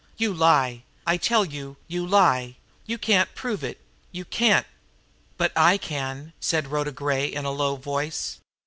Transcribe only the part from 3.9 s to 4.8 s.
you can't"